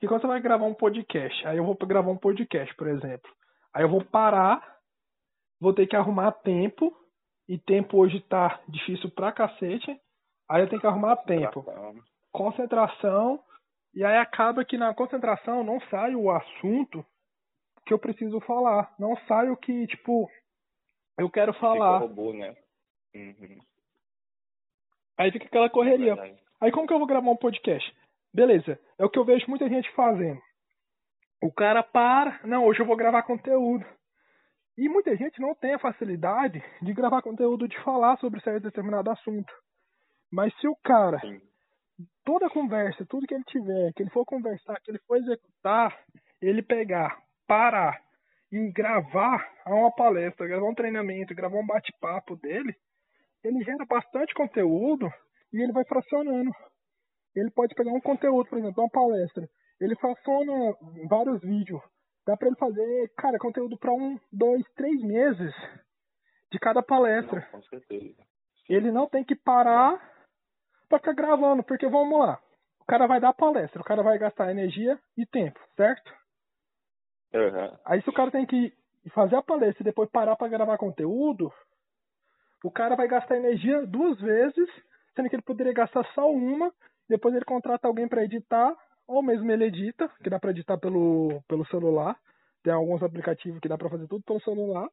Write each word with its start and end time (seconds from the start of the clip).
que 0.00 0.08
quando 0.08 0.22
você 0.22 0.26
vai 0.26 0.40
gravar 0.40 0.64
um 0.64 0.74
podcast, 0.74 1.46
aí 1.46 1.58
eu 1.58 1.64
vou 1.64 1.76
gravar 1.76 2.10
um 2.10 2.16
podcast, 2.16 2.74
por 2.74 2.88
exemplo, 2.88 3.30
aí 3.72 3.84
eu 3.84 3.88
vou 3.88 4.02
parar, 4.02 4.78
vou 5.60 5.74
ter 5.74 5.86
que 5.86 5.94
arrumar 5.94 6.32
tempo, 6.32 6.96
e 7.46 7.58
tempo 7.58 7.98
hoje 7.98 8.20
tá 8.22 8.60
difícil 8.66 9.10
pra 9.10 9.32
cacete, 9.32 10.00
aí 10.48 10.62
eu 10.62 10.68
tenho 10.68 10.80
que 10.80 10.86
arrumar 10.86 11.16
tempo. 11.16 11.64
Concentração, 12.32 13.42
e 13.92 14.04
aí 14.04 14.16
acaba 14.16 14.64
que 14.64 14.78
na 14.78 14.94
concentração 14.94 15.62
não 15.62 15.80
sai 15.90 16.14
o 16.14 16.30
assunto 16.30 17.04
que 17.84 17.92
eu 17.92 17.98
preciso 17.98 18.40
falar, 18.40 18.94
não 18.98 19.16
sai 19.26 19.50
o 19.50 19.56
que, 19.56 19.86
tipo, 19.86 20.30
eu 21.18 21.28
quero 21.28 21.52
falar. 21.54 22.00
Fica 22.00 22.08
robô, 22.08 22.32
né? 22.32 22.56
Uhum. 23.14 23.58
Aí 25.18 25.30
fica 25.30 25.44
aquela 25.44 25.68
correria. 25.68 26.14
Aí 26.60 26.72
como 26.72 26.86
que 26.86 26.92
eu 26.94 26.98
vou 26.98 27.06
gravar 27.06 27.30
um 27.30 27.36
podcast? 27.36 27.94
Beleza, 28.32 28.78
é 28.98 29.04
o 29.04 29.10
que 29.10 29.18
eu 29.18 29.24
vejo 29.24 29.46
muita 29.48 29.68
gente 29.68 29.90
fazendo. 29.92 30.40
O 31.42 31.52
cara 31.52 31.82
para, 31.82 32.40
não, 32.44 32.64
hoje 32.64 32.80
eu 32.80 32.86
vou 32.86 32.96
gravar 32.96 33.22
conteúdo. 33.22 33.84
E 34.78 34.88
muita 34.88 35.16
gente 35.16 35.40
não 35.40 35.54
tem 35.54 35.74
a 35.74 35.78
facilidade 35.78 36.62
de 36.80 36.92
gravar 36.92 37.22
conteúdo, 37.22 37.66
de 37.66 37.78
falar 37.82 38.16
sobre 38.18 38.40
certo 38.40 38.62
determinado 38.62 39.10
assunto. 39.10 39.52
Mas 40.32 40.54
se 40.60 40.68
o 40.68 40.76
cara, 40.76 41.20
toda 42.24 42.48
conversa, 42.50 43.04
tudo 43.06 43.26
que 43.26 43.34
ele 43.34 43.44
tiver, 43.44 43.92
que 43.94 44.02
ele 44.02 44.10
for 44.10 44.24
conversar, 44.24 44.80
que 44.80 44.90
ele 44.90 45.00
for 45.06 45.16
executar, 45.16 45.98
ele 46.40 46.62
pegar, 46.62 47.18
parar 47.46 48.00
e 48.52 48.70
gravar 48.72 49.46
uma 49.66 49.92
palestra, 49.94 50.46
gravar 50.46 50.68
um 50.68 50.74
treinamento, 50.74 51.34
gravar 51.34 51.58
um 51.58 51.66
bate-papo 51.66 52.36
dele, 52.36 52.74
ele 53.42 53.62
gera 53.64 53.84
bastante 53.86 54.34
conteúdo 54.34 55.10
e 55.52 55.60
ele 55.60 55.72
vai 55.72 55.84
fracionando. 55.84 56.50
Ele 57.34 57.50
pode 57.50 57.74
pegar 57.74 57.92
um 57.92 58.00
conteúdo, 58.00 58.48
por 58.48 58.58
exemplo, 58.58 58.82
uma 58.82 58.90
palestra. 58.90 59.48
Ele 59.80 59.94
fraciona 59.96 60.74
vários 61.08 61.40
vídeos. 61.40 61.80
Dá 62.26 62.36
para 62.36 62.48
ele 62.48 62.56
fazer, 62.56 63.12
cara, 63.16 63.38
conteúdo 63.38 63.78
para 63.78 63.92
um, 63.92 64.18
dois, 64.32 64.64
três 64.74 65.00
meses 65.02 65.54
de 66.52 66.58
cada 66.58 66.82
palestra. 66.82 67.40
Não, 67.40 67.60
com 67.60 67.62
certeza. 67.62 68.22
Ele 68.68 68.92
não 68.92 69.08
tem 69.08 69.24
que 69.24 69.34
parar 69.34 69.98
para 70.88 70.98
ficar 70.98 71.14
gravando, 71.14 71.62
porque 71.62 71.88
vamos 71.88 72.18
lá. 72.18 72.40
O 72.80 72.84
cara 72.84 73.06
vai 73.06 73.20
dar 73.20 73.32
palestra, 73.32 73.80
o 73.80 73.84
cara 73.84 74.02
vai 74.02 74.18
gastar 74.18 74.50
energia 74.50 74.98
e 75.16 75.24
tempo, 75.24 75.58
certo? 75.76 76.12
Uhum. 77.32 77.78
Aí 77.84 78.02
se 78.02 78.10
o 78.10 78.12
cara 78.12 78.30
tem 78.30 78.44
que 78.44 78.72
fazer 79.14 79.36
a 79.36 79.42
palestra 79.42 79.82
e 79.82 79.84
depois 79.84 80.10
parar 80.10 80.36
para 80.36 80.48
gravar 80.48 80.76
conteúdo, 80.76 81.52
o 82.64 82.70
cara 82.70 82.96
vai 82.96 83.08
gastar 83.08 83.36
energia 83.36 83.86
duas 83.86 84.20
vezes, 84.20 84.68
sendo 85.14 85.28
que 85.28 85.36
ele 85.36 85.42
poderia 85.42 85.72
gastar 85.72 86.04
só 86.14 86.30
uma, 86.30 86.72
depois 87.10 87.34
ele 87.34 87.44
contrata 87.44 87.88
alguém 87.88 88.08
para 88.08 88.22
editar, 88.22 88.72
ou 89.06 89.20
mesmo 89.20 89.50
ele 89.50 89.64
edita, 89.64 90.08
que 90.22 90.30
dá 90.30 90.38
para 90.38 90.52
editar 90.52 90.78
pelo, 90.78 91.42
pelo 91.48 91.66
celular. 91.66 92.16
Tem 92.62 92.72
alguns 92.72 93.02
aplicativos 93.02 93.58
que 93.58 93.68
dá 93.68 93.76
para 93.76 93.90
fazer 93.90 94.06
tudo 94.06 94.22
pelo 94.22 94.40
celular. 94.42 94.88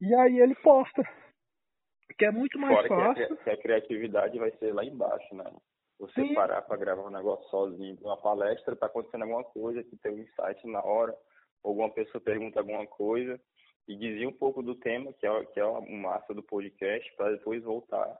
E 0.00 0.14
aí 0.14 0.38
ele 0.38 0.54
posta. 0.56 1.02
Que 2.16 2.24
é 2.24 2.30
muito 2.30 2.58
mais 2.58 2.74
Fora 2.74 2.88
fácil. 2.88 3.26
Que 3.26 3.32
a, 3.34 3.36
que 3.36 3.50
a, 3.50 3.62
criatividade 3.62 4.38
vai 4.38 4.50
ser 4.52 4.72
lá 4.72 4.82
embaixo, 4.82 5.34
né? 5.34 5.44
Você 5.98 6.22
Sim. 6.22 6.32
parar 6.32 6.62
para 6.62 6.78
gravar 6.78 7.06
um 7.06 7.10
negócio 7.10 7.46
sozinho, 7.50 7.98
uma 8.00 8.16
palestra, 8.16 8.74
tá 8.74 8.86
acontecendo 8.86 9.24
alguma 9.24 9.44
coisa, 9.44 9.84
que 9.84 9.96
tem 9.98 10.12
um 10.12 10.18
insight 10.20 10.66
na 10.66 10.82
hora, 10.82 11.14
alguma 11.62 11.90
pessoa 11.90 12.22
pergunta 12.22 12.60
alguma 12.60 12.86
coisa, 12.86 13.38
e 13.86 13.94
dizia 13.94 14.26
um 14.26 14.32
pouco 14.32 14.62
do 14.62 14.74
tema, 14.74 15.12
que 15.12 15.26
é, 15.26 15.44
que 15.46 15.60
é 15.60 15.64
o 15.64 15.82
massa 15.92 16.32
do 16.32 16.42
podcast, 16.42 17.14
para 17.16 17.32
depois 17.32 17.62
voltar 17.62 18.18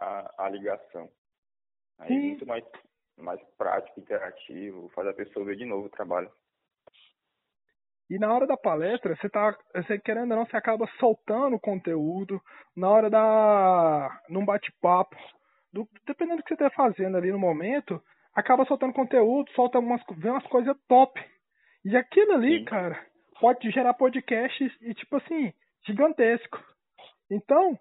à, 0.00 0.46
à 0.46 0.48
ligação. 0.48 1.08
Aí 2.00 2.08
Sim. 2.08 2.18
é 2.18 2.28
muito 2.28 2.46
mais, 2.46 2.64
mais 3.16 3.40
prático, 3.56 4.00
interativo, 4.00 4.88
faz 4.94 5.06
a 5.08 5.12
pessoa 5.12 5.44
ver 5.44 5.56
de 5.56 5.64
novo 5.64 5.86
o 5.86 5.90
trabalho. 5.90 6.30
E 8.08 8.18
na 8.18 8.32
hora 8.34 8.46
da 8.46 8.56
palestra, 8.56 9.14
você 9.14 9.28
tá, 9.28 9.56
você 9.74 9.98
querendo 10.00 10.32
ou 10.32 10.38
não, 10.38 10.46
você 10.46 10.56
acaba 10.56 10.86
soltando 10.98 11.54
o 11.54 11.60
conteúdo. 11.60 12.40
Na 12.76 12.88
hora 12.90 13.08
da, 13.08 14.20
num 14.28 14.44
bate-papo, 14.44 15.14
do- 15.72 15.88
dependendo 16.04 16.38
do 16.38 16.42
que 16.42 16.56
você 16.56 16.64
tá 16.64 16.70
fazendo 16.70 17.16
ali 17.16 17.30
no 17.30 17.38
momento, 17.38 18.02
acaba 18.34 18.64
soltando 18.64 18.92
conteúdo, 18.92 19.48
solta 19.52 19.78
umas, 19.78 20.02
vê 20.16 20.28
umas 20.28 20.46
coisas 20.48 20.76
top. 20.88 21.20
E 21.84 21.96
aquilo 21.96 22.32
ali, 22.32 22.58
Sim. 22.58 22.64
cara, 22.64 23.06
pode 23.40 23.70
gerar 23.70 23.94
podcasts 23.94 24.72
e 24.80 24.92
tipo 24.92 25.16
assim, 25.16 25.52
gigantesco. 25.86 26.58
Então, 27.30 27.72
o 27.74 27.78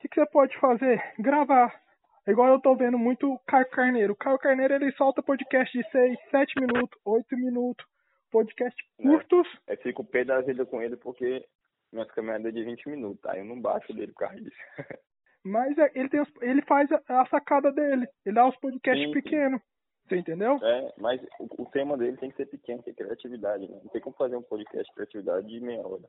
que, 0.00 0.08
que 0.08 0.16
você 0.20 0.26
pode 0.30 0.58
fazer? 0.58 1.00
Gravar. 1.20 1.80
Igual 2.26 2.48
eu 2.48 2.60
tô 2.60 2.76
vendo 2.76 2.98
muito 2.98 3.32
o 3.32 3.38
Caio 3.46 3.68
Carneiro. 3.70 4.12
O 4.12 4.16
Caio 4.16 4.38
Carneiro 4.38 4.74
ele 4.74 4.92
solta 4.92 5.22
podcast 5.22 5.76
de 5.76 5.88
6, 5.90 6.18
7 6.30 6.60
minutos, 6.60 6.98
8 7.04 7.36
minutos. 7.36 7.84
Podcast 8.30 8.76
É. 8.98 9.02
curtos. 9.02 9.48
Aí 9.68 9.76
fico 9.78 10.04
pé 10.04 10.24
da 10.24 10.40
vida 10.40 10.64
com 10.64 10.80
ele 10.80 10.96
porque 10.96 11.44
minhas 11.92 12.10
caminhadas 12.12 12.46
é 12.46 12.50
de 12.52 12.62
20 12.62 12.88
minutos, 12.88 13.24
aí 13.26 13.40
eu 13.40 13.44
não 13.44 13.60
baixo 13.60 13.92
dele 13.92 14.12
por 14.12 14.20
causa 14.28 14.36
disso. 14.40 14.56
Mas 15.44 15.76
é- 15.78 15.90
ele, 15.94 16.08
tem 16.08 16.20
os- 16.20 16.42
ele 16.42 16.62
faz 16.62 16.88
a, 16.92 17.00
a 17.08 17.26
sacada 17.26 17.72
dele. 17.72 18.06
Ele 18.24 18.34
dá 18.34 18.46
os 18.46 18.56
podcasts 18.58 19.10
pequenos. 19.10 19.60
Você 20.06 20.16
entendeu? 20.18 20.58
É, 20.62 20.92
mas 20.98 21.20
o, 21.38 21.62
o 21.62 21.66
tema 21.70 21.96
dele 21.96 22.16
tem 22.16 22.30
que 22.30 22.36
ser 22.36 22.46
pequeno, 22.46 22.82
que 22.82 22.90
é 22.90 22.92
criatividade, 22.94 23.68
né? 23.70 23.78
Não 23.82 23.90
tem 23.90 24.00
como 24.00 24.14
fazer 24.16 24.34
um 24.36 24.42
podcast 24.42 24.84
de 24.88 24.94
criatividade 24.94 25.46
de 25.46 25.60
meia 25.60 25.86
hora. 25.86 26.02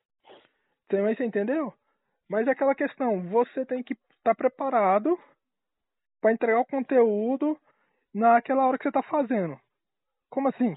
Você, 0.90 1.02
mas 1.02 1.18
você 1.18 1.24
entendeu? 1.24 1.72
Mas 2.28 2.48
é 2.48 2.52
aquela 2.52 2.74
questão, 2.76 3.22
você 3.30 3.64
tem 3.66 3.84
que 3.84 3.96
estar 4.18 4.34
preparado 4.36 5.18
para 6.22 6.32
entregar 6.32 6.60
o 6.60 6.66
conteúdo 6.66 7.58
naquela 8.14 8.66
hora 8.68 8.78
que 8.78 8.84
você 8.84 8.92
tá 8.92 9.02
fazendo. 9.02 9.58
Como 10.30 10.48
assim? 10.48 10.74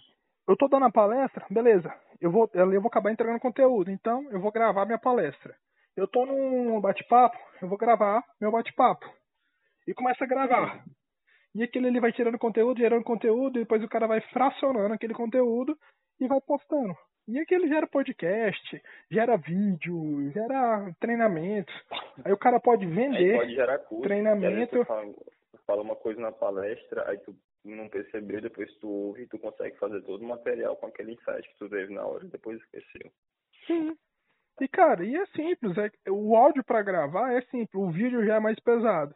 Eu 0.48 0.56
tô 0.56 0.68
dando 0.68 0.86
a 0.86 0.90
palestra, 0.92 1.46
beleza. 1.50 1.92
Eu 2.20 2.30
vou, 2.30 2.50
eu 2.54 2.80
vou 2.80 2.88
acabar 2.88 3.10
entregando 3.12 3.40
conteúdo, 3.40 3.90
então 3.90 4.26
eu 4.30 4.40
vou 4.40 4.50
gravar 4.52 4.84
minha 4.86 4.98
palestra. 4.98 5.54
Eu 5.96 6.08
tô 6.08 6.26
num 6.26 6.80
bate-papo, 6.80 7.36
eu 7.62 7.68
vou 7.68 7.78
gravar 7.78 8.24
meu 8.40 8.50
bate-papo. 8.50 9.04
E 9.86 9.94
começa 9.94 10.24
a 10.24 10.26
gravar. 10.26 10.82
E 11.54 11.62
aquele 11.62 11.86
ali 11.88 12.00
vai 12.00 12.12
tirando 12.12 12.38
conteúdo, 12.38 12.78
gerando 12.80 13.04
conteúdo, 13.04 13.58
e 13.58 13.62
depois 13.62 13.82
o 13.82 13.88
cara 13.88 14.06
vai 14.08 14.20
fracionando 14.32 14.92
aquele 14.94 15.14
conteúdo 15.14 15.76
e 16.20 16.26
vai 16.26 16.40
postando. 16.40 16.94
E 17.28 17.38
aquele 17.38 17.68
gera 17.68 17.86
podcast, 17.86 18.82
gera 19.10 19.36
vídeo, 19.36 20.30
gera 20.32 20.92
treinamento. 21.00 21.72
Aí 22.24 22.32
o 22.32 22.36
cara 22.38 22.58
pode 22.60 22.84
Aí 22.84 22.90
vender. 22.92 23.36
pode 23.38 23.54
gerar 23.54 23.78
custo. 23.78 24.02
treinamento. 24.02 24.86
Fala, 25.66 25.82
uma 25.82 25.96
coisa 25.96 26.20
na 26.20 26.32
palestra, 26.32 27.08
aí 27.08 27.18
tu 27.18 27.36
não 27.64 27.88
percebeu, 27.88 28.40
depois 28.40 28.72
tu 28.76 28.88
ouve 28.88 29.26
tu 29.26 29.38
consegue 29.38 29.76
fazer 29.78 30.02
todo 30.02 30.22
o 30.22 30.28
material 30.28 30.76
com 30.76 30.86
aquele 30.86 31.12
insight 31.12 31.48
que 31.48 31.58
tu 31.58 31.68
teve 31.68 31.94
na 31.94 32.04
hora 32.04 32.24
e 32.24 32.28
depois 32.28 32.60
esqueceu. 32.60 33.10
Sim. 33.66 33.96
E 34.60 34.68
cara, 34.68 35.04
e 35.04 35.16
é 35.16 35.26
simples, 35.26 35.76
é, 35.78 35.90
o 36.10 36.36
áudio 36.36 36.62
para 36.62 36.82
gravar 36.82 37.32
é 37.32 37.40
simples, 37.42 37.74
o 37.74 37.90
vídeo 37.90 38.24
já 38.24 38.36
é 38.36 38.40
mais 38.40 38.58
pesado. 38.60 39.14